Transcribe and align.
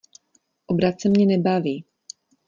Obrace 0.65 1.09
mě 1.09 1.25
nebaví. 1.25 1.85